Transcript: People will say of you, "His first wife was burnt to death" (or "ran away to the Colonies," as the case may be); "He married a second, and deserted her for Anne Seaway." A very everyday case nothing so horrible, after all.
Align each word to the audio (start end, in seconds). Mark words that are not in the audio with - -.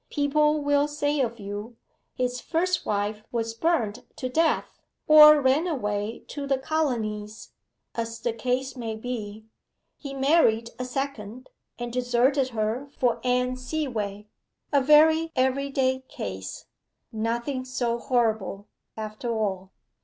People 0.09 0.63
will 0.63 0.87
say 0.87 1.19
of 1.19 1.39
you, 1.39 1.77
"His 2.15 2.41
first 2.41 2.87
wife 2.87 3.23
was 3.31 3.53
burnt 3.53 4.03
to 4.15 4.29
death" 4.29 4.81
(or 5.07 5.39
"ran 5.39 5.67
away 5.67 6.23
to 6.29 6.47
the 6.47 6.57
Colonies," 6.57 7.51
as 7.93 8.19
the 8.19 8.33
case 8.33 8.75
may 8.75 8.95
be); 8.95 9.45
"He 9.97 10.15
married 10.15 10.71
a 10.79 10.85
second, 10.85 11.51
and 11.77 11.93
deserted 11.93 12.47
her 12.47 12.87
for 12.97 13.21
Anne 13.23 13.55
Seaway." 13.57 14.25
A 14.73 14.81
very 14.81 15.31
everyday 15.35 15.99
case 16.09 16.65
nothing 17.11 17.63
so 17.63 17.99
horrible, 17.99 18.67
after 18.97 19.29
all. 19.31 19.71